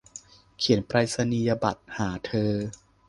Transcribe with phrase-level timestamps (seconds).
[0.59, 2.53] เขียนไปรษณียบัตรหาเธอ